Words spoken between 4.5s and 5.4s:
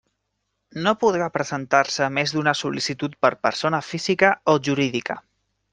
o jurídica.